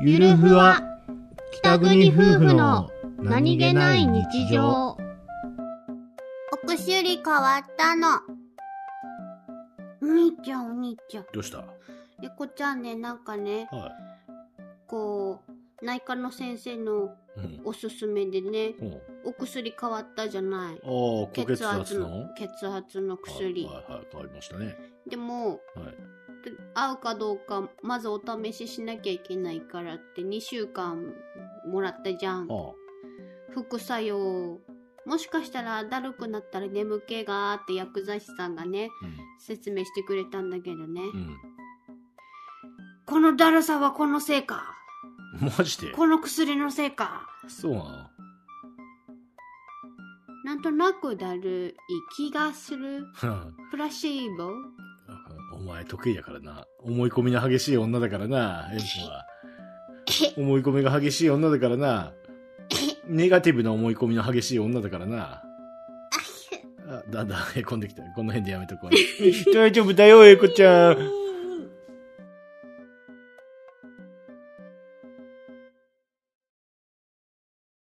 [0.00, 0.80] ゆるふわ
[1.52, 4.96] 北国夫婦の何気ない日常
[6.52, 8.20] お薬変わったの。
[10.00, 11.26] お兄ちゃん、お兄ちゃん。
[11.32, 11.64] どうした？
[12.22, 13.90] えこちゃんね、なんかね、は
[14.86, 15.42] こ
[15.82, 17.10] う、内科の先生の。
[17.64, 18.96] おすすめでね、うん、あ
[19.26, 20.80] お薬変わったじゃない。
[21.32, 22.08] 血圧の？
[22.08, 23.64] の血圧の薬。
[23.64, 24.76] はいはいはい、変わりましたね。
[25.08, 25.58] でも、はい。
[26.80, 31.12] 合うかどうか、まずお試ししなきゃいけないからって2週間
[31.66, 32.48] もらったじゃん。
[32.50, 32.72] あ
[33.52, 34.60] 副作用。
[35.06, 38.90] もしかしたらだるくなったら眠気があって薬剤師さんがね、
[39.38, 41.00] 説明してくれたんだけどね。
[41.00, 41.36] うん。
[43.06, 44.74] このだるさはこのせいか。
[45.40, 45.52] うん。
[45.56, 45.92] マジで？
[45.92, 47.26] この薬のせいか。
[47.48, 47.84] そうなの？
[50.44, 51.74] なんとなくだるい
[52.16, 52.98] 気がする。
[52.98, 54.52] うんプラシーボ？
[55.52, 56.66] お前得意やからな。
[56.82, 59.26] 思い込みの激しい女だからな、エンプは。
[60.36, 62.12] 思い込みが激しい女だからな。
[63.08, 65.42] ネガティブな思い込みの激しい女だからな。
[66.90, 68.02] あ、だんだんへこんできた。
[68.02, 68.90] この辺でやめとこう。
[69.54, 71.17] 大丈夫だよ、エコちゃん。